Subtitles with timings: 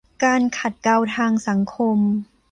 [0.23, 1.97] การขัดเกลาทางสังคม